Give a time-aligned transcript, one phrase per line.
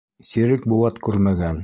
[0.29, 1.59] Сирек быуат күрмәгән.